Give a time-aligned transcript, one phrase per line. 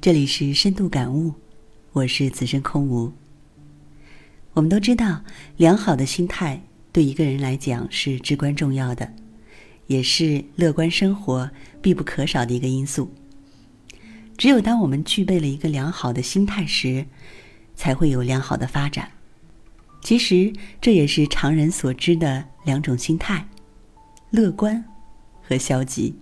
[0.00, 1.34] 这里是深度感悟，
[1.92, 3.12] 我是此生空无。
[4.54, 5.22] 我们都知道，
[5.58, 9.12] 良好的心态对一个人来讲是至关重要的，
[9.88, 11.50] 也是乐观生活
[11.82, 13.12] 必不可少的一个因素。
[14.38, 17.04] 只有当我们具备了一个良好的心态时，
[17.74, 19.10] 才会有良好的发展。
[20.00, 23.46] 其实，这也是常人所知的两种心态：
[24.30, 24.82] 乐观
[25.42, 26.16] 和消极。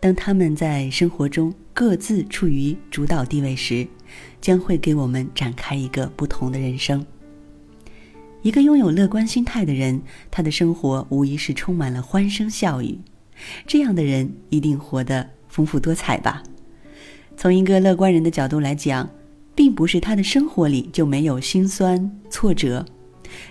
[0.00, 3.88] 当他们在生活中各自处于主导地位时，
[4.38, 7.06] 将会给我们展开一个不同的人生。
[8.42, 12.98] 一个拥有乐观心态的人，他的生活无疑是充满了欢声笑语。
[13.66, 16.42] 这样的人一定活得丰富多彩吧？
[17.34, 19.08] 从一个乐观人的角度来讲，
[19.54, 22.84] 并不是他的生活里就没有心酸挫折，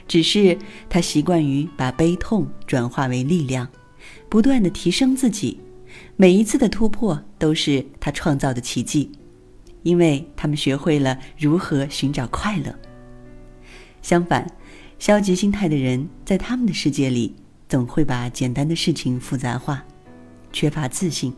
[0.07, 0.55] 只是
[0.87, 3.67] 他习惯于把悲痛转化为力量，
[4.29, 5.59] 不断的提升自己。
[6.15, 9.11] 每一次的突破都是他创造的奇迹，
[9.83, 12.73] 因为他们学会了如何寻找快乐。
[14.01, 14.49] 相反，
[14.97, 17.35] 消极心态的人在他们的世界里
[17.67, 19.83] 总会把简单的事情复杂化，
[20.51, 21.33] 缺乏自信。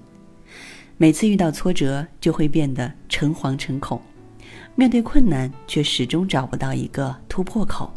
[0.97, 3.99] 每次遇到挫折就会变得诚惶诚恐，
[4.75, 7.91] 面对困难却始终找不到一个突破口。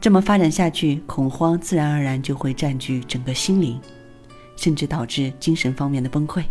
[0.00, 3.80] 这么发展下去，恐慌自然而然就会占据整个心灵。
[4.56, 6.42] 甚至导致精神方面的崩溃。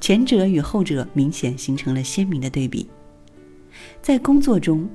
[0.00, 2.88] 前者与后者明显形成了鲜明的对比。
[4.00, 4.88] 在工作中，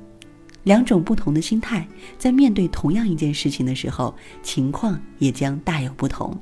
[0.64, 6.36] 两种不同的心态在面对同样一件事情的时候，情况也将大有不同。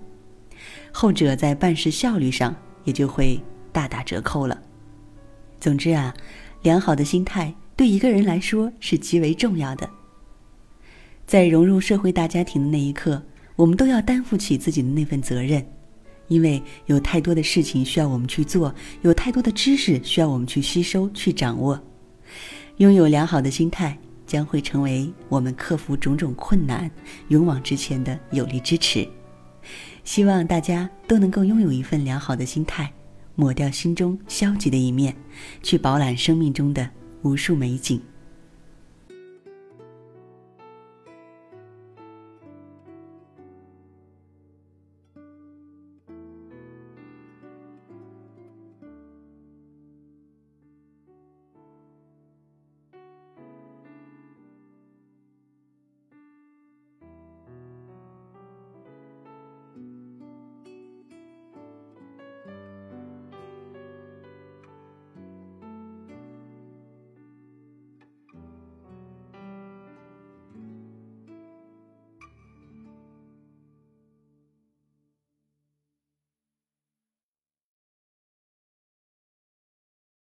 [0.91, 2.55] 后者在办事效率上
[2.85, 3.37] 也就会
[3.71, 4.61] 大打折扣了。
[5.59, 6.13] 总之啊，
[6.61, 9.89] 良好的心态对一个人来说是极为重要的。
[11.27, 13.21] 在融入社会大家庭的那一刻。
[13.55, 15.63] 我们都要担负起自己的那份责任，
[16.27, 21.79] 因为有太多的事情需要我们去做，有太多的知识需要我们去吸收、去掌握。
[22.77, 26.89] 拥有良好的心态，将会成为我们克服种种困难、
[27.27, 29.07] 勇往直前的有力支持。
[30.03, 32.91] 希望大家都能够拥有一份良好的心态，
[33.35, 35.15] 抹掉心中消极的一面，
[35.61, 36.89] 去饱览生命中的
[37.21, 38.01] 无数美景。